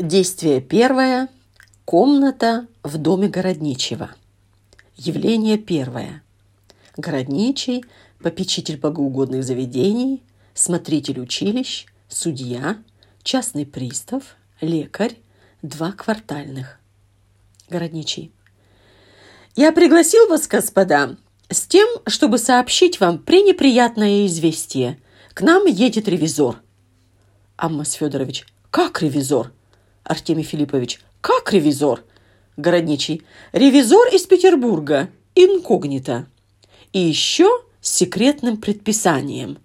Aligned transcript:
Действие 0.00 0.60
первое. 0.60 1.28
Комната 1.84 2.66
в 2.82 2.98
доме 2.98 3.28
Городничего. 3.28 4.10
Явление 4.96 5.56
первое. 5.56 6.24
Городничий, 6.96 7.84
попечитель 8.20 8.76
богоугодных 8.76 9.44
заведений, 9.44 10.24
смотритель 10.52 11.20
училищ, 11.20 11.86
судья, 12.08 12.78
частный 13.22 13.66
пристав, 13.66 14.34
лекарь, 14.60 15.16
два 15.62 15.92
квартальных. 15.92 16.80
Городничий. 17.70 18.32
Я 19.54 19.70
пригласил 19.70 20.26
вас, 20.26 20.48
господа, 20.48 21.16
с 21.48 21.68
тем, 21.68 21.88
чтобы 22.08 22.38
сообщить 22.38 22.98
вам 22.98 23.18
пренеприятное 23.18 24.26
известие. 24.26 24.98
К 25.34 25.42
нам 25.42 25.66
едет 25.66 26.08
ревизор. 26.08 26.60
Аммас 27.56 27.92
Федорович. 27.92 28.44
Как 28.72 29.00
ревизор? 29.00 29.52
Артемий 30.04 30.44
Филиппович. 30.44 31.00
Как 31.20 31.52
ревизор? 31.52 32.04
Городничий. 32.56 33.22
Ревизор 33.52 34.06
из 34.08 34.26
Петербурга. 34.26 35.08
Инкогнито. 35.34 36.26
И 36.92 37.00
еще 37.00 37.48
с 37.80 37.90
секретным 37.90 38.58
предписанием. 38.58 39.58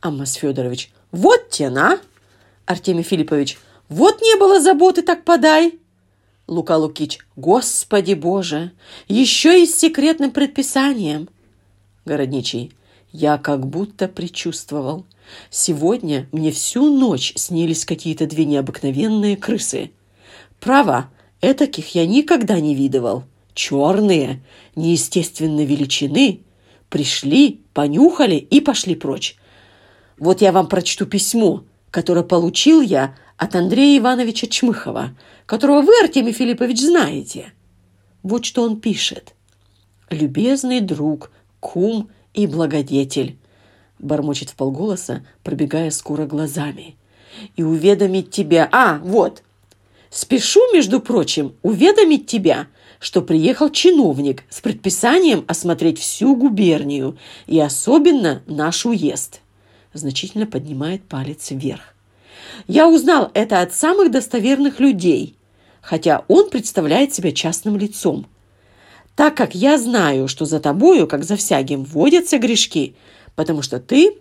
Аммас 0.00 0.34
Федорович. 0.34 0.92
Вот 1.12 1.48
тена. 1.48 2.00
Артемий 2.66 3.04
Филиппович. 3.04 3.58
Вот 3.88 4.20
не 4.20 4.36
было 4.38 4.60
заботы, 4.60 5.02
так 5.02 5.24
подай. 5.24 5.78
Лука 6.48 6.76
Лукич. 6.76 7.20
Господи 7.36 8.14
Боже! 8.14 8.72
Еще 9.08 9.62
и 9.62 9.66
с 9.66 9.78
секретным 9.78 10.32
предписанием. 10.32 11.28
Городничий. 12.04 12.72
Я 13.12 13.36
как 13.36 13.66
будто 13.66 14.08
предчувствовал. 14.08 15.04
Сегодня 15.50 16.28
мне 16.32 16.50
всю 16.50 16.90
ночь 16.90 17.34
снились 17.36 17.84
какие-то 17.84 18.26
две 18.26 18.46
необыкновенные 18.46 19.36
крысы. 19.36 19.90
Право, 20.60 21.10
этаких 21.42 21.94
я 21.94 22.06
никогда 22.06 22.58
не 22.58 22.74
видывал. 22.74 23.24
Черные, 23.54 24.42
неестественной 24.76 25.66
величины. 25.66 26.40
Пришли, 26.88 27.60
понюхали 27.74 28.36
и 28.36 28.60
пошли 28.60 28.94
прочь. 28.94 29.36
Вот 30.18 30.40
я 30.40 30.50
вам 30.50 30.68
прочту 30.68 31.04
письмо, 31.04 31.64
которое 31.90 32.24
получил 32.24 32.80
я 32.80 33.14
от 33.36 33.54
Андрея 33.54 33.98
Ивановича 33.98 34.46
Чмыхова, 34.46 35.14
которого 35.44 35.82
вы, 35.82 35.92
Артемий 36.02 36.32
Филиппович, 36.32 36.80
знаете. 36.80 37.52
Вот 38.22 38.46
что 38.46 38.62
он 38.62 38.80
пишет. 38.80 39.34
«Любезный 40.08 40.80
друг, 40.80 41.30
кум 41.60 42.10
и 42.34 42.46
благодетель», 42.46 43.36
бормочет 44.02 44.50
в 44.50 44.56
полголоса, 44.56 45.24
пробегая 45.42 45.90
скоро 45.90 46.26
глазами. 46.26 46.96
«И 47.56 47.62
уведомить 47.62 48.30
тебя... 48.30 48.68
А, 48.72 48.98
вот! 48.98 49.42
Спешу, 50.10 50.60
между 50.74 51.00
прочим, 51.00 51.54
уведомить 51.62 52.26
тебя, 52.26 52.66
что 52.98 53.22
приехал 53.22 53.70
чиновник 53.70 54.44
с 54.50 54.60
предписанием 54.60 55.44
осмотреть 55.48 55.98
всю 55.98 56.36
губернию 56.36 57.16
и 57.46 57.58
особенно 57.58 58.42
наш 58.46 58.84
уезд». 58.84 59.40
Значительно 59.94 60.46
поднимает 60.46 61.04
палец 61.04 61.50
вверх. 61.50 61.94
«Я 62.66 62.88
узнал 62.88 63.30
это 63.32 63.62
от 63.62 63.72
самых 63.72 64.10
достоверных 64.10 64.78
людей, 64.78 65.36
хотя 65.80 66.24
он 66.28 66.50
представляет 66.50 67.14
себя 67.14 67.32
частным 67.32 67.78
лицом. 67.78 68.26
Так 69.14 69.36
как 69.36 69.54
я 69.54 69.78
знаю, 69.78 70.26
что 70.28 70.44
за 70.44 70.58
тобою, 70.58 71.06
как 71.06 71.24
за 71.24 71.36
всяким, 71.36 71.84
водятся 71.84 72.38
грешки, 72.38 72.96
потому 73.34 73.62
что 73.62 73.78
ты 73.78 74.18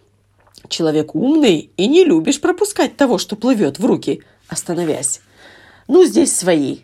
человек 0.68 1.16
умный 1.16 1.72
и 1.78 1.88
не 1.88 2.04
любишь 2.04 2.42
пропускать 2.42 2.98
того, 2.98 3.18
что 3.18 3.36
плывет 3.36 3.80
в 3.80 3.86
руки, 3.86 4.22
остановясь. 4.48 5.22
Ну, 5.88 6.06
здесь 6.06 6.36
свои. 6.36 6.80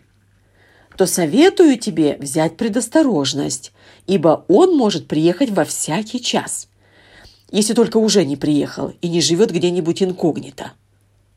То 0.96 1.06
советую 1.06 1.78
тебе 1.78 2.16
взять 2.18 2.56
предосторожность, 2.56 3.72
ибо 4.06 4.44
он 4.48 4.76
может 4.76 5.06
приехать 5.06 5.50
во 5.50 5.64
всякий 5.64 6.20
час, 6.20 6.68
если 7.52 7.72
только 7.74 7.98
уже 7.98 8.24
не 8.24 8.36
приехал 8.36 8.94
и 9.00 9.08
не 9.08 9.20
живет 9.20 9.52
где-нибудь 9.52 10.02
инкогнито. 10.02 10.72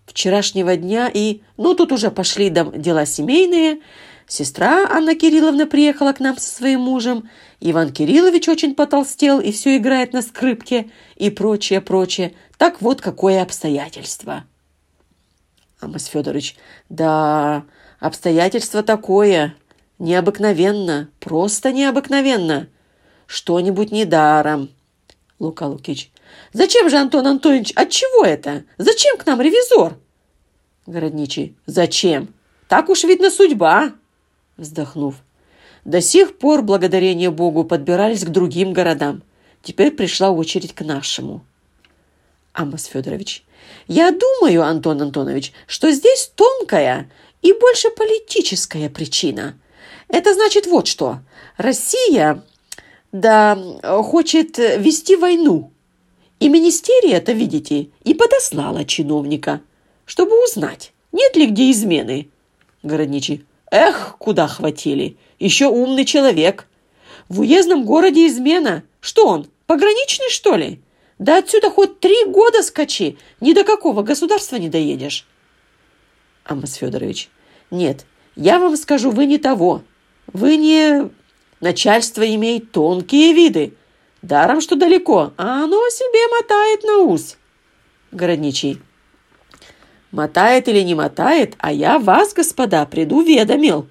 Вчерашнего 0.07 0.75
дня 0.75 1.11
и... 1.13 1.41
Ну, 1.57 1.75
тут 1.75 1.91
уже 1.91 2.11
пошли 2.11 2.49
дела 2.49 3.05
семейные– 3.05 3.81
Сестра 4.31 4.87
Анна 4.89 5.13
Кирилловна 5.13 5.67
приехала 5.67 6.13
к 6.13 6.21
нам 6.21 6.37
со 6.37 6.55
своим 6.55 6.79
мужем. 6.79 7.29
Иван 7.59 7.91
Кириллович 7.91 8.47
очень 8.47 8.75
потолстел 8.75 9.41
и 9.41 9.51
все 9.51 9.75
играет 9.75 10.13
на 10.13 10.21
скрипке 10.21 10.89
и 11.17 11.29
прочее, 11.29 11.81
прочее. 11.81 12.33
Так 12.57 12.81
вот, 12.81 13.01
какое 13.01 13.41
обстоятельство. 13.41 14.45
Амос 15.81 16.05
Федорович, 16.05 16.55
да, 16.87 17.65
обстоятельство 17.99 18.83
такое. 18.83 19.53
Необыкновенно, 19.99 21.09
просто 21.19 21.73
необыкновенно. 21.73 22.69
Что-нибудь 23.27 23.91
недаром. 23.91 24.69
Лука 25.39 25.67
Лукич, 25.67 26.09
зачем 26.53 26.89
же, 26.89 26.95
Антон 26.95 27.27
Антонович, 27.27 27.73
от 27.73 27.89
чего 27.89 28.23
это? 28.23 28.63
Зачем 28.77 29.17
к 29.17 29.25
нам 29.25 29.41
ревизор? 29.41 29.97
Городничий, 30.85 31.57
зачем? 31.65 32.33
Так 32.69 32.87
уж, 32.87 33.03
видно, 33.03 33.29
судьба 33.29 33.91
вздохнув. 34.61 35.15
До 35.83 35.99
сих 35.99 36.37
пор, 36.37 36.61
благодарение 36.61 37.31
Богу, 37.31 37.63
подбирались 37.63 38.23
к 38.23 38.29
другим 38.29 38.71
городам. 38.71 39.23
Теперь 39.63 39.91
пришла 39.91 40.31
очередь 40.31 40.73
к 40.73 40.81
нашему. 40.81 41.43
Амос 42.53 42.85
Федорович, 42.85 43.43
я 43.87 44.11
думаю, 44.11 44.63
Антон 44.63 45.01
Антонович, 45.01 45.53
что 45.67 45.91
здесь 45.91 46.31
тонкая 46.35 47.09
и 47.41 47.53
больше 47.53 47.89
политическая 47.89 48.89
причина. 48.89 49.57
Это 50.07 50.33
значит 50.33 50.67
вот 50.67 50.87
что. 50.87 51.19
Россия, 51.57 52.43
да, 53.11 53.57
хочет 54.03 54.57
вести 54.57 55.15
войну. 55.15 55.71
И 56.39 56.49
министерия 56.49 57.13
это, 57.13 57.31
видите, 57.31 57.89
и 58.03 58.13
подослала 58.13 58.83
чиновника, 58.83 59.61
чтобы 60.05 60.43
узнать, 60.43 60.91
нет 61.11 61.35
ли 61.35 61.47
где 61.47 61.71
измены. 61.71 62.29
Городничий, 62.83 63.45
Эх, 63.71 64.17
куда 64.19 64.47
хватили! 64.47 65.17
Еще 65.39 65.67
умный 65.67 66.05
человек! 66.05 66.67
В 67.29 67.39
уездном 67.39 67.85
городе 67.85 68.27
измена. 68.27 68.83
Что 68.99 69.27
он, 69.27 69.49
пограничный, 69.65 70.29
что 70.29 70.55
ли? 70.55 70.81
Да 71.17 71.37
отсюда 71.37 71.69
хоть 71.69 71.99
три 71.99 72.25
года 72.25 72.61
скачи, 72.63 73.17
ни 73.39 73.53
до 73.53 73.63
какого 73.63 74.03
государства 74.03 74.57
не 74.57 74.69
доедешь. 74.69 75.25
Амос 76.43 76.73
Федорович, 76.73 77.29
нет, 77.69 78.05
я 78.35 78.59
вам 78.59 78.75
скажу, 78.75 79.09
вы 79.11 79.25
не 79.25 79.37
того. 79.37 79.83
Вы 80.27 80.57
не... 80.57 81.09
Начальство 81.61 82.23
имеет 82.35 82.71
тонкие 82.71 83.33
виды. 83.33 83.75
Даром, 84.21 84.61
что 84.61 84.75
далеко, 84.75 85.31
а 85.37 85.63
оно 85.63 85.77
себе 85.89 86.27
мотает 86.39 86.83
на 86.83 86.97
ус. 87.03 87.37
Городничий. 88.11 88.81
Мотает 90.11 90.67
или 90.67 90.81
не 90.81 90.93
мотает, 90.93 91.55
а 91.59 91.71
я 91.71 91.97
вас, 91.97 92.33
господа, 92.33 92.85
предуведомил. 92.85 93.87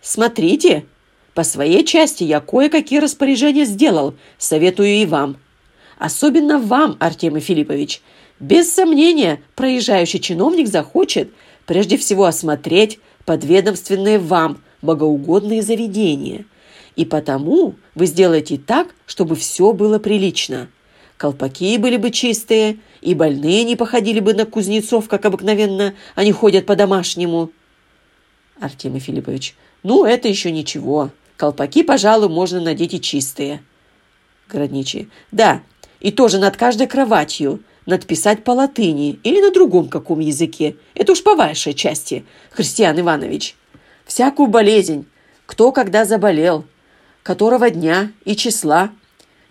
Смотрите, 0.00 0.86
по 1.34 1.44
своей 1.44 1.84
части 1.84 2.24
я 2.24 2.40
кое-какие 2.40 2.98
распоряжения 2.98 3.66
сделал, 3.66 4.14
советую 4.38 4.88
и 4.88 5.04
вам. 5.04 5.36
Особенно 5.98 6.58
вам, 6.58 6.96
Артемий 6.98 7.42
Филиппович. 7.42 8.00
Без 8.38 8.72
сомнения, 8.72 9.42
проезжающий 9.54 10.18
чиновник 10.18 10.66
захочет 10.66 11.30
прежде 11.66 11.98
всего 11.98 12.24
осмотреть 12.24 12.98
подведомственные 13.26 14.18
вам 14.18 14.62
богоугодные 14.80 15.60
заведения. 15.60 16.46
И 16.96 17.04
потому 17.04 17.74
вы 17.94 18.06
сделаете 18.06 18.56
так, 18.56 18.94
чтобы 19.06 19.36
все 19.36 19.74
было 19.74 19.98
прилично– 19.98 20.68
колпаки 21.20 21.76
были 21.76 21.98
бы 21.98 22.10
чистые, 22.10 22.78
и 23.02 23.14
больные 23.14 23.64
не 23.64 23.76
походили 23.76 24.20
бы 24.20 24.32
на 24.32 24.46
кузнецов, 24.46 25.06
как 25.06 25.26
обыкновенно 25.26 25.92
они 26.14 26.32
ходят 26.32 26.64
по-домашнему. 26.64 27.50
Артемий 28.58 29.00
Филиппович, 29.00 29.54
ну, 29.82 30.06
это 30.06 30.28
еще 30.28 30.50
ничего. 30.50 31.10
Колпаки, 31.36 31.82
пожалуй, 31.82 32.30
можно 32.30 32.58
надеть 32.58 32.94
и 32.94 33.02
чистые. 33.02 33.62
Городничий, 34.48 35.10
да, 35.30 35.60
и 36.00 36.10
тоже 36.10 36.38
над 36.38 36.56
каждой 36.56 36.86
кроватью 36.86 37.62
надписать 37.84 38.42
по 38.42 38.52
латыни 38.52 39.20
или 39.22 39.42
на 39.42 39.50
другом 39.50 39.90
каком 39.90 40.20
языке. 40.20 40.76
Это 40.94 41.12
уж 41.12 41.22
по 41.22 41.34
вашей 41.34 41.74
части, 41.74 42.24
Христиан 42.50 42.98
Иванович. 42.98 43.56
Всякую 44.06 44.48
болезнь, 44.48 45.04
кто 45.44 45.70
когда 45.70 46.06
заболел, 46.06 46.64
которого 47.22 47.68
дня 47.68 48.10
и 48.24 48.34
числа, 48.36 48.90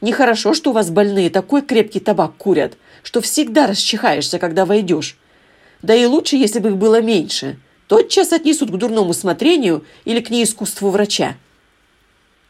Нехорошо, 0.01 0.53
что 0.53 0.69
у 0.69 0.73
вас 0.73 0.89
больные 0.89 1.29
такой 1.29 1.61
крепкий 1.61 1.99
табак 1.99 2.35
курят, 2.37 2.77
что 3.03 3.21
всегда 3.21 3.67
расчихаешься, 3.67 4.39
когда 4.39 4.65
войдешь. 4.65 5.17
Да 5.81 5.93
и 5.93 6.05
лучше, 6.05 6.35
если 6.35 6.59
бы 6.59 6.69
их 6.69 6.77
было 6.77 7.01
меньше. 7.01 7.57
Тотчас 7.87 8.31
отнесут 8.31 8.71
к 8.71 8.77
дурному 8.77 9.13
смотрению 9.13 9.83
или 10.05 10.19
к 10.19 10.29
неискусству 10.29 10.89
врача. 10.89 11.35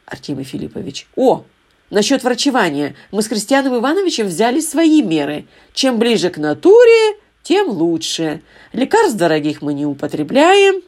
Артемий 0.05 0.43
Филиппович. 0.43 1.07
О, 1.15 1.45
насчет 1.89 2.23
врачевания. 2.23 2.95
Мы 3.11 3.21
с 3.21 3.27
Христианом 3.27 3.77
Ивановичем 3.77 4.27
взяли 4.27 4.59
свои 4.59 5.01
меры. 5.01 5.45
Чем 5.73 5.97
ближе 5.97 6.29
к 6.29 6.37
натуре, 6.37 7.17
тем 7.41 7.69
лучше. 7.69 8.41
Лекарств 8.73 9.17
дорогих 9.17 9.61
мы 9.61 9.73
не 9.73 9.85
употребляем. 9.85 10.81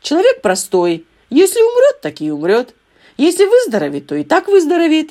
Человек 0.00 0.40
простой. 0.40 1.04
Если 1.28 1.60
умрет, 1.60 2.00
так 2.00 2.20
и 2.20 2.30
умрет. 2.30 2.74
Если 3.16 3.44
выздоровеет, 3.44 4.06
то 4.06 4.14
и 4.14 4.24
так 4.24 4.48
выздоровеет. 4.48 5.10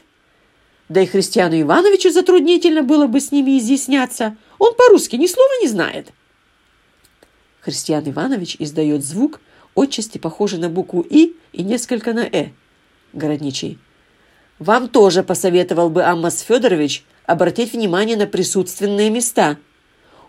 Да 0.89 1.01
и 1.01 1.05
Христиану 1.05 1.59
Ивановичу 1.61 2.09
затруднительно 2.09 2.81
было 2.81 3.05
бы 3.05 3.21
с 3.21 3.31
ними 3.31 3.59
изъясняться. 3.59 4.35
Он 4.57 4.73
по-русски 4.73 5.15
ни 5.15 5.27
слова 5.27 5.61
не 5.61 5.67
знает. 5.67 6.11
Христиан 7.61 8.09
Иванович 8.09 8.55
издает 8.57 9.03
звук, 9.03 9.39
отчасти 9.75 10.17
похожий 10.17 10.57
на 10.57 10.69
букву 10.69 11.01
«и» 11.01 11.35
и 11.53 11.63
несколько 11.63 12.13
на 12.13 12.21
«э». 12.21 12.49
Городничий. 13.13 13.77
Вам 14.57 14.89
тоже 14.89 15.23
посоветовал 15.23 15.89
бы 15.89 16.03
Аммас 16.03 16.39
Федорович 16.41 17.05
обратить 17.25 17.73
внимание 17.73 18.17
на 18.17 18.25
присутственные 18.25 19.11
места. 19.11 19.57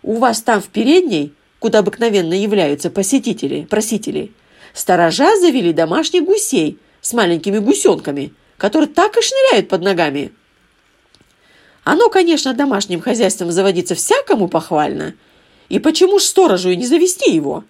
У 0.03 0.17
вас 0.17 0.41
там 0.41 0.61
в 0.61 0.67
передней, 0.67 1.33
куда 1.59 1.79
обыкновенно 1.79 2.33
являются 2.33 2.91
посетители, 2.91 3.65
просители, 3.69 4.31
сторожа 4.73 5.37
завели 5.37 5.73
домашних 5.73 6.23
гусей 6.23 6.77
с 7.01 7.13
маленькими 7.13 7.57
гусенками, 7.57 8.33
которые 8.57 8.87
так 8.87 9.17
и 9.17 9.21
шныряют 9.21 9.67
под 9.67 9.81
ногами. 9.81 10.31
Оно, 11.83 12.09
конечно, 12.09 12.53
домашним 12.53 13.01
хозяйством 13.01 13.51
заводиться 13.51 13.95
всякому 13.95 14.47
похвально. 14.47 15.15
И 15.69 15.79
почему 15.79 16.19
ж 16.19 16.23
сторожу 16.23 16.69
и 16.69 16.75
не 16.75 16.85
завести 16.85 17.31
его? 17.31 17.63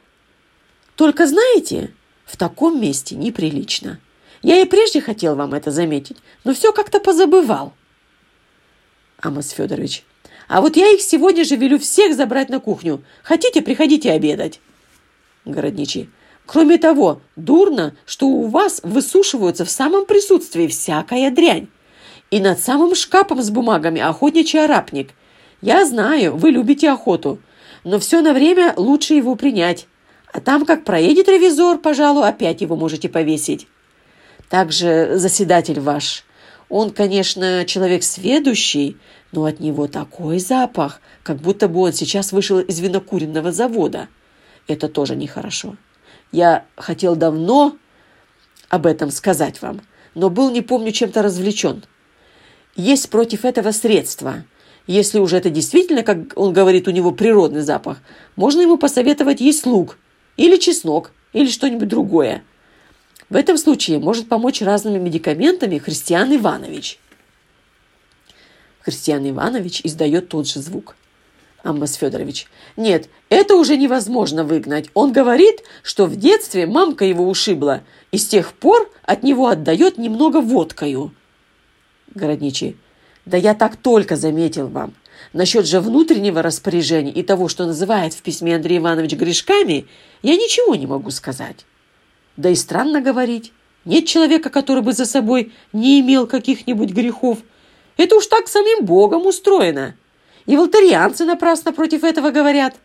Только 0.95 1.27
знаете, 1.27 1.93
в 2.25 2.35
таком 2.37 2.81
месте 2.81 3.15
неприлично. 3.15 3.99
Я 4.41 4.59
и 4.59 4.65
прежде 4.65 5.01
хотел 5.01 5.35
вам 5.35 5.53
это 5.53 5.71
заметить, 5.71 6.17
но 6.43 6.53
все 6.53 6.73
как-то 6.73 6.99
позабывал. 6.99 7.73
Амос 9.21 9.49
Федорович, 9.49 10.03
а 10.47 10.61
вот 10.61 10.75
я 10.75 10.89
их 10.89 11.01
сегодня 11.01 11.45
же 11.45 11.55
велю 11.55 11.79
всех 11.79 12.15
забрать 12.15 12.49
на 12.49 12.59
кухню. 12.59 13.03
Хотите, 13.23 13.61
приходите 13.61 14.11
обедать. 14.11 14.59
Городничий. 15.45 16.09
Кроме 16.45 16.77
того, 16.77 17.21
дурно, 17.35 17.95
что 18.05 18.27
у 18.27 18.47
вас 18.47 18.81
высушиваются 18.83 19.63
в 19.63 19.69
самом 19.69 20.05
присутствии 20.05 20.67
всякая 20.67 21.31
дрянь. 21.31 21.69
И 22.31 22.39
над 22.39 22.59
самым 22.59 22.95
шкафом 22.95 23.41
с 23.41 23.49
бумагами 23.49 24.01
охотничий 24.01 24.63
арапник. 24.63 25.11
Я 25.61 25.85
знаю, 25.85 26.37
вы 26.37 26.51
любите 26.51 26.89
охоту, 26.89 27.39
но 27.83 27.99
все 27.99 28.21
на 28.21 28.33
время 28.33 28.73
лучше 28.77 29.13
его 29.13 29.35
принять. 29.35 29.85
А 30.33 30.39
там, 30.39 30.65
как 30.65 30.85
проедет 30.85 31.27
ревизор, 31.27 31.77
пожалуй, 31.77 32.27
опять 32.27 32.61
его 32.61 32.77
можете 32.77 33.09
повесить. 33.09 33.67
Также 34.49 35.17
заседатель 35.17 35.81
ваш. 35.81 36.23
Он, 36.69 36.91
конечно, 36.91 37.65
человек 37.65 38.01
сведущий, 38.01 38.97
но 39.33 39.43
от 39.43 39.59
него 39.59 39.87
такой 39.87 40.39
запах, 40.39 41.01
как 41.23 41.37
будто 41.37 41.67
бы 41.67 41.81
он 41.81 41.91
сейчас 41.91 42.31
вышел 42.31 42.59
из 42.59 42.79
винокуренного 42.79 43.51
завода. 43.51 44.07
Это 44.69 44.87
тоже 44.87 45.17
нехорошо. 45.17 45.75
Я 46.31 46.63
хотел 46.77 47.17
давно 47.17 47.75
об 48.69 48.85
этом 48.85 49.11
сказать 49.11 49.61
вам, 49.61 49.81
но 50.15 50.29
был, 50.29 50.49
не 50.49 50.61
помню, 50.61 50.93
чем-то 50.93 51.21
развлечен. 51.21 51.83
Есть 52.75 53.09
против 53.09 53.45
этого 53.45 53.71
средства. 53.71 54.43
Если 54.87 55.19
уже 55.19 55.37
это 55.37 55.49
действительно, 55.49 56.03
как 56.03 56.37
он 56.37 56.53
говорит, 56.53 56.87
у 56.87 56.91
него 56.91 57.11
природный 57.11 57.61
запах, 57.61 57.99
можно 58.35 58.61
ему 58.61 58.77
посоветовать 58.77 59.41
есть 59.41 59.65
лук 59.65 59.97
или 60.37 60.57
чеснок 60.57 61.11
или 61.33 61.47
что-нибудь 61.47 61.87
другое. 61.87 62.43
В 63.29 63.35
этом 63.35 63.57
случае 63.57 63.99
может 63.99 64.27
помочь 64.27 64.61
разными 64.61 64.99
медикаментами 64.99 65.77
Христиан 65.77 66.35
Иванович. 66.35 66.99
Христиан 68.81 69.29
Иванович 69.29 69.81
издает 69.83 70.29
тот 70.29 70.47
же 70.47 70.59
звук. 70.59 70.95
Амбас 71.63 71.93
Федорович. 71.93 72.47
Нет, 72.75 73.07
это 73.29 73.55
уже 73.55 73.77
невозможно 73.77 74.43
выгнать. 74.43 74.89
Он 74.95 75.13
говорит, 75.13 75.63
что 75.83 76.07
в 76.07 76.15
детстве 76.15 76.65
мамка 76.65 77.05
его 77.05 77.29
ушибла, 77.29 77.83
и 78.11 78.17
с 78.17 78.27
тех 78.27 78.53
пор 78.53 78.91
от 79.03 79.21
него 79.21 79.47
отдает 79.47 79.97
немного 79.97 80.41
водкою. 80.41 81.13
Городничий. 82.13 82.77
Да 83.25 83.37
я 83.37 83.53
так 83.53 83.77
только 83.77 84.15
заметил 84.15 84.67
вам. 84.67 84.93
Насчет 85.33 85.67
же 85.67 85.79
внутреннего 85.79 86.41
распоряжения 86.41 87.11
и 87.11 87.23
того, 87.23 87.47
что 87.47 87.65
называет 87.65 88.13
в 88.13 88.21
письме 88.21 88.55
Андрей 88.55 88.79
Иванович 88.79 89.13
грешками, 89.13 89.87
я 90.23 90.35
ничего 90.35 90.75
не 90.75 90.87
могу 90.87 91.11
сказать. 91.11 91.65
Да 92.37 92.49
и 92.49 92.55
странно 92.55 93.01
говорить. 93.01 93.53
Нет 93.85 94.07
человека, 94.07 94.49
который 94.49 94.83
бы 94.83 94.93
за 94.93 95.05
собой 95.05 95.53
не 95.73 96.01
имел 96.01 96.27
каких-нибудь 96.27 96.91
грехов. 96.91 97.39
Это 97.97 98.15
уж 98.15 98.27
так 98.27 98.47
самим 98.47 98.85
Богом 98.85 99.25
устроено. 99.25 99.95
И 100.45 100.57
волтарианцы 100.57 101.25
напрасно 101.25 101.71
против 101.71 102.03
этого 102.03 102.31
говорят. 102.31 102.75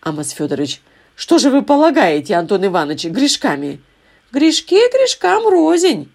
Амос 0.00 0.30
Федорович, 0.30 0.80
что 1.14 1.38
же 1.38 1.50
вы 1.50 1.62
полагаете, 1.62 2.34
Антон 2.34 2.64
Иванович, 2.66 3.06
грешками? 3.06 3.80
Грешки 4.32 4.78
грешкам 4.92 5.48
рознь. 5.48 6.10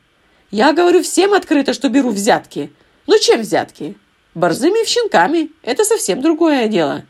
Я 0.51 0.73
говорю 0.73 1.01
всем 1.01 1.33
открыто, 1.33 1.73
что 1.73 1.87
беру 1.87 2.09
взятки. 2.09 2.71
Ну 3.07 3.17
чем 3.19 3.41
взятки? 3.41 3.97
Борзыми 4.35 4.85
щенками. 4.85 5.49
Это 5.63 5.85
совсем 5.85 6.21
другое 6.21 6.67
дело. 6.67 7.05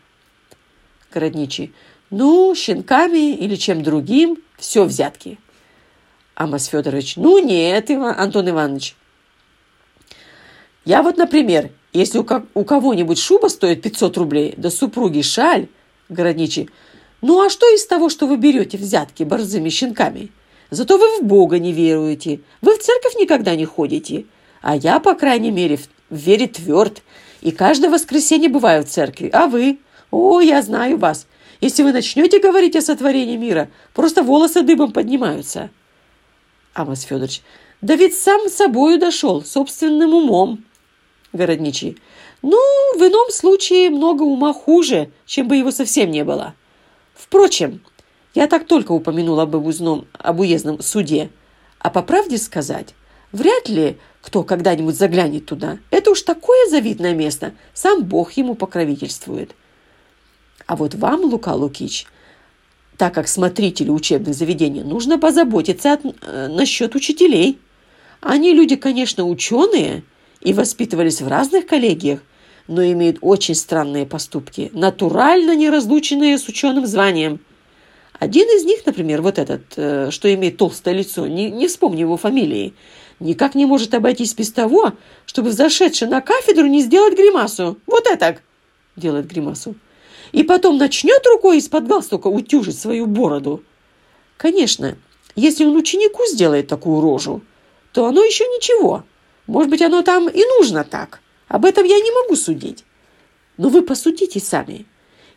Городничий. 1.11 1.73
Ну, 2.11 2.53
щенками 2.55 3.33
или 3.33 3.55
чем 3.55 3.83
другим, 3.83 4.37
все 4.57 4.83
взятки. 4.83 5.39
Амос 6.35 6.65
Федорович, 6.65 7.15
ну 7.15 7.39
нет, 7.39 7.89
Иван, 7.89 8.15
Антон 8.17 8.49
Иванович. 8.49 8.95
Я 10.85 11.03
вот, 11.03 11.17
например, 11.17 11.71
если 11.93 12.19
у, 12.19 12.27
у 12.53 12.63
кого-нибудь 12.63 13.19
шуба 13.19 13.47
стоит 13.47 13.81
500 13.81 14.17
рублей, 14.17 14.53
да 14.57 14.69
супруги 14.69 15.21
шаль, 15.21 15.67
городничий, 16.09 16.69
ну 17.21 17.45
а 17.45 17.49
что 17.49 17.73
из 17.73 17.85
того, 17.85 18.09
что 18.09 18.27
вы 18.27 18.37
берете 18.37 18.77
взятки 18.77 19.23
борзыми 19.23 19.69
щенками? 19.69 20.31
Зато 20.71 20.97
вы 20.97 21.19
в 21.19 21.23
Бога 21.23 21.59
не 21.59 21.73
веруете, 21.73 22.39
вы 22.61 22.77
в 22.77 22.79
церковь 22.79 23.15
никогда 23.15 23.55
не 23.55 23.65
ходите, 23.65 24.25
а 24.61 24.77
я, 24.77 25.01
по 25.01 25.15
крайней 25.15 25.51
мере, 25.51 25.77
в 25.77 26.15
вере 26.15 26.47
тверд, 26.47 27.03
и 27.41 27.51
каждое 27.51 27.89
воскресенье 27.89 28.47
бываю 28.47 28.83
в 28.83 28.87
церкви, 28.87 29.29
а 29.33 29.47
вы? 29.47 29.79
О, 30.11 30.39
я 30.39 30.61
знаю 30.61 30.97
вас, 30.97 31.27
если 31.59 31.83
вы 31.83 31.91
начнете 31.91 32.39
говорить 32.39 32.77
о 32.77 32.81
сотворении 32.81 33.35
мира, 33.35 33.69
просто 33.93 34.23
волосы 34.23 34.61
дыбом 34.61 34.93
поднимаются. 34.93 35.69
Амос 36.73 37.01
Федорович, 37.01 37.41
да 37.81 37.95
ведь 37.95 38.17
сам 38.17 38.47
собою 38.47 38.97
дошел, 38.97 39.43
собственным 39.43 40.13
умом. 40.13 40.63
Городничий, 41.33 41.97
ну, 42.41 42.57
в 42.95 43.01
ином 43.01 43.29
случае 43.29 43.89
много 43.89 44.23
ума 44.23 44.53
хуже, 44.53 45.11
чем 45.25 45.49
бы 45.49 45.57
его 45.57 45.71
совсем 45.71 46.11
не 46.11 46.23
было. 46.23 46.53
Впрочем, 47.13 47.81
я 48.33 48.47
так 48.47 48.65
только 48.65 48.91
упомянул 48.91 49.39
об 49.39 49.55
уездном, 49.55 50.07
об 50.13 50.39
уездном 50.39 50.81
суде. 50.81 51.29
А 51.79 51.89
по 51.89 52.01
правде 52.01 52.37
сказать, 52.37 52.93
вряд 53.31 53.69
ли 53.69 53.97
кто 54.21 54.43
когда-нибудь 54.43 54.95
заглянет 54.95 55.45
туда. 55.45 55.79
Это 55.89 56.11
уж 56.11 56.21
такое 56.21 56.69
завидное 56.69 57.13
место, 57.13 57.53
сам 57.73 58.03
Бог 58.03 58.33
ему 58.33 58.55
покровительствует. 58.55 59.55
А 60.67 60.75
вот 60.75 60.95
вам, 60.95 61.21
Лука 61.21 61.53
Лукич, 61.53 62.05
так 62.97 63.15
как 63.15 63.27
смотрителю 63.27 63.93
учебных 63.93 64.35
заведений, 64.35 64.83
нужно 64.83 65.17
позаботиться 65.17 65.93
от, 65.93 66.01
э, 66.05 66.47
насчет 66.47 66.95
учителей. 66.95 67.59
Они 68.21 68.53
люди, 68.53 68.75
конечно, 68.75 69.25
ученые 69.25 70.03
и 70.39 70.53
воспитывались 70.53 71.21
в 71.21 71.27
разных 71.27 71.65
коллегиях, 71.65 72.21
но 72.67 72.83
имеют 72.83 73.17
очень 73.21 73.55
странные 73.55 74.05
поступки, 74.05 74.69
натурально 74.73 75.55
неразлученные 75.55 76.37
с 76.37 76.47
ученым 76.47 76.85
званием. 76.85 77.39
Один 78.21 78.47
из 78.49 78.65
них, 78.65 78.85
например, 78.85 79.23
вот 79.23 79.39
этот, 79.39 79.63
э, 79.77 80.11
что 80.11 80.31
имеет 80.31 80.57
толстое 80.57 80.93
лицо, 80.93 81.25
не, 81.25 81.49
не 81.49 81.67
вспомню 81.67 82.01
его 82.01 82.17
фамилии, 82.17 82.75
никак 83.19 83.55
не 83.55 83.65
может 83.65 83.95
обойтись 83.95 84.35
без 84.35 84.51
того, 84.51 84.93
чтобы 85.25 85.49
взошедший 85.49 86.07
на 86.07 86.21
кафедру 86.21 86.67
не 86.67 86.83
сделать 86.83 87.17
гримасу. 87.17 87.79
Вот 87.87 88.05
это 88.05 88.37
делает 88.95 89.25
гримасу 89.25 89.73
и 90.33 90.43
потом 90.43 90.77
начнет 90.77 91.25
рукой 91.25 91.57
из-под 91.57 91.87
галстука 91.87 92.27
утюжить 92.27 92.79
свою 92.79 93.07
бороду. 93.07 93.63
Конечно, 94.37 94.99
если 95.35 95.65
он 95.65 95.75
ученику 95.75 96.23
сделает 96.27 96.67
такую 96.67 97.01
рожу, 97.01 97.41
то 97.91 98.05
оно 98.05 98.23
еще 98.23 98.43
ничего. 98.43 99.03
Может 99.47 99.71
быть, 99.71 99.81
оно 99.81 100.03
там 100.03 100.29
и 100.29 100.43
нужно 100.59 100.83
так. 100.83 101.21
Об 101.47 101.65
этом 101.65 101.85
я 101.85 101.99
не 101.99 102.11
могу 102.11 102.35
судить. 102.35 102.85
Но 103.57 103.69
вы 103.69 103.81
посудите 103.81 104.39
сами. 104.39 104.85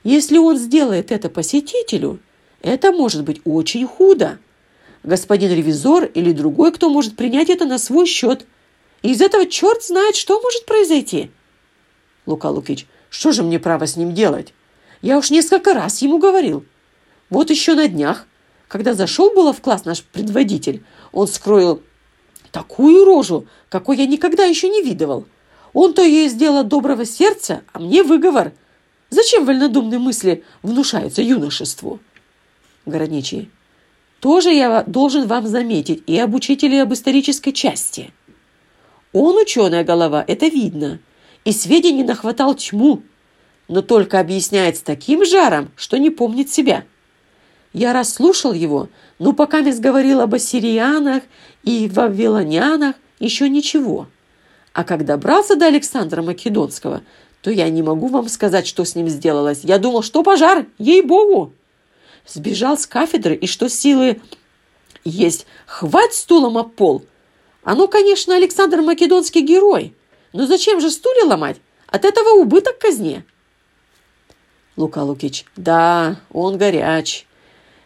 Если 0.03 0.37
он 0.37 0.59
сделает 0.59 1.13
это 1.13 1.31
посетителю, 1.31 2.21
это 2.65 2.93
может 2.93 3.25
быть 3.25 3.43
очень 3.45 3.87
худо. 3.87 4.39
Господин 5.03 5.53
ревизор 5.53 6.05
или 6.05 6.33
другой, 6.33 6.73
кто 6.73 6.89
может 6.89 7.15
принять 7.15 7.51
это 7.51 7.67
на 7.67 7.79
свой 7.79 8.07
счет. 8.07 8.47
И 9.03 9.13
из 9.13 9.21
этого 9.21 9.45
черт 9.45 9.85
знает, 9.85 10.17
что 10.17 10.41
может 10.41 10.65
произойти. 10.65 11.31
Лука 12.25 12.49
Лукич, 12.49 12.87
что 13.11 13.33
же 13.33 13.43
мне 13.43 13.59
право 13.59 13.87
с 13.87 13.97
ним 13.97 14.15
делать? 14.15 14.55
Я 15.03 15.19
уж 15.19 15.31
несколько 15.31 15.75
раз 15.75 16.01
ему 16.01 16.19
говорил. 16.19 16.65
Вот 17.29 17.51
еще 17.51 17.75
на 17.75 17.87
днях, 17.87 18.27
когда 18.67 18.95
зашел 18.95 19.35
было 19.35 19.53
в 19.53 19.61
класс 19.61 19.85
наш 19.85 20.03
предводитель, 20.03 20.83
он 21.13 21.29
скроил 21.29 21.83
такую 22.51 23.05
рожу, 23.05 23.47
какой 23.69 23.99
я 23.99 24.07
никогда 24.07 24.45
еще 24.45 24.71
не 24.71 24.83
видывал. 24.83 25.27
Он-то 25.75 26.03
ей 26.03 26.31
сделал 26.31 26.65
доброго 26.65 27.05
сердца, 27.05 27.63
а 27.75 27.79
мне 27.79 28.03
выговор. 28.03 28.53
Зачем 29.11 29.45
вольнодумные 29.45 29.99
мысли 29.99 30.45
внушаются 30.63 31.21
юношеству? 31.21 32.01
Городничий. 32.87 33.51
Тоже 34.21 34.51
я 34.51 34.85
должен 34.87 35.27
вам 35.27 35.47
заметить 35.47 36.03
и 36.07 36.19
об 36.19 36.35
учителе 36.35 36.83
об 36.83 36.93
исторической 36.93 37.53
части. 37.53 38.13
Он 39.13 39.37
ученая 39.37 39.85
голова, 39.85 40.25
это 40.27 40.47
видно, 40.47 40.99
и 41.45 41.53
сведений 41.53 42.05
нахватал 42.05 42.55
тьму, 42.55 43.03
но 43.69 43.83
только 43.83 44.19
объясняет 44.19 44.77
с 44.77 44.81
таким 44.81 45.25
жаром, 45.25 45.71
что 45.77 45.99
не 45.99 46.11
помнит 46.11 46.51
себя. 46.51 46.85
Я 47.73 47.93
расслушал 47.93 48.53
его, 48.53 48.89
но 49.19 49.33
пока 49.33 49.61
не 49.61 49.73
говорил 49.73 50.21
об 50.21 50.35
ассирианах 50.35 51.23
и 51.63 51.89
вавилонянах, 51.89 52.97
еще 53.19 53.49
ничего. 53.49 54.09
А 54.73 54.85
когда 54.85 55.17
добрался 55.17 55.57
до 55.57 55.67
Александра 55.67 56.23
Македонского, 56.23 57.03
то 57.43 57.51
я 57.51 57.69
не 57.71 57.83
могу 57.83 58.09
вам 58.09 58.29
сказать, 58.29 58.67
что 58.67 58.85
с 58.85 58.95
ним 58.95 59.09
сделалось. 59.09 59.61
Я 59.63 59.79
думал, 59.79 60.03
что 60.03 60.23
пожар, 60.23 60.67
ей-богу. 60.79 61.53
Сбежал 62.27 62.79
с 62.79 62.87
кафедры, 62.87 63.35
и 63.35 63.47
что 63.47 63.69
силы 63.69 64.21
есть, 65.05 65.47
хвать 65.67 66.15
стулом 66.15 66.59
об 66.59 66.73
пол. 66.73 67.05
Оно, 67.63 67.73
а 67.73 67.87
ну, 67.87 67.89
конечно, 67.89 68.37
Александр 68.37 68.83
Македонский 68.83 69.41
герой. 69.41 69.95
Но 70.33 70.47
зачем 70.47 70.81
же 70.81 70.91
стулья 70.91 71.25
ломать? 71.25 71.59
От 71.87 72.05
этого 72.05 72.41
убыток 72.41 72.79
казне. 72.79 73.25
Лука 74.77 75.03
Лукич. 75.03 75.45
Да, 75.57 76.21
он 76.31 76.59
горяч. 76.59 77.27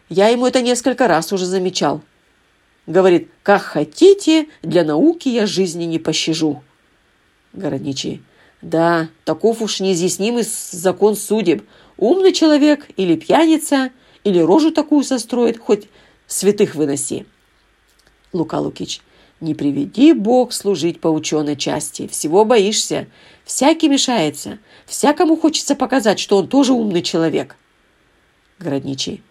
Я 0.09 0.29
ему 0.29 0.47
это 0.47 0.63
несколько 0.63 1.07
раз 1.07 1.33
уже 1.33 1.45
замечал. 1.45 2.01
Говорит, 2.87 3.31
как 3.43 3.63
хотите, 3.63 4.49
для 4.63 4.83
науки 4.83 5.29
я 5.29 5.47
жизни 5.47 5.85
не 5.85 5.99
пощажу. 5.99 6.63
Городничий. 7.53 8.23
Да, 8.63 9.09
таков 9.25 9.61
уж 9.61 9.81
неизъяснимый 9.81 10.45
закон 10.45 11.15
судеб. 11.15 11.65
Умный 11.99 12.33
человек 12.33 12.89
или 12.97 13.17
пьяница, 13.17 13.91
или 14.29 14.41
рожу 14.41 14.71
такую 14.71 15.05
состроит, 15.05 15.59
хоть 15.59 15.89
святых 16.27 16.75
выноси. 16.75 17.27
Лука 18.33 18.61
Лукич. 18.61 19.01
Не 19.41 19.55
приведи 19.55 20.13
Бог 20.13 20.53
служить 20.53 21.01
по 21.01 21.09
ученой 21.09 21.57
части. 21.57 22.07
Всего 22.09 22.45
боишься. 22.45 23.07
Всякий 23.45 23.89
мешается. 23.89 24.59
Всякому 24.85 25.37
хочется 25.37 25.75
показать, 25.75 26.19
что 26.19 26.37
он 26.37 26.49
тоже 26.49 26.73
умный 26.73 27.03
человек. 27.03 27.57
Городничий. 28.59 29.23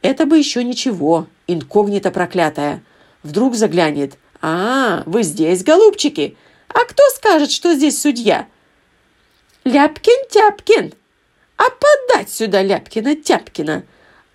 Это 0.00 0.26
бы 0.26 0.38
еще 0.38 0.64
ничего. 0.64 1.28
Инкогнито 1.46 2.10
проклятая. 2.10 2.82
Вдруг 3.22 3.54
заглянет. 3.54 4.18
А, 4.40 5.04
вы 5.06 5.22
здесь, 5.22 5.62
голубчики. 5.62 6.36
А 6.68 6.80
кто 6.86 7.02
скажет, 7.14 7.52
что 7.52 7.74
здесь 7.74 8.00
судья? 8.00 8.48
Ляпкин-тяпкин. 9.64 10.94
А 11.58 11.64
подать 11.70 12.30
сюда 12.30 12.64
Ляпкина-тяпкина. 12.64 13.84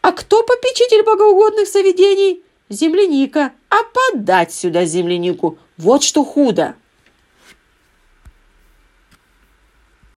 А 0.02 0.12
кто 0.12 0.44
попечитель 0.44 1.04
богоугодных 1.04 1.68
заведений? 1.68 2.44
Земляника. 2.70 3.52
А 3.70 3.78
подать 3.84 4.54
сюда 4.54 4.86
землянику. 4.86 5.58
Вот 5.78 6.04
что 6.04 6.24
худо. 6.24 6.76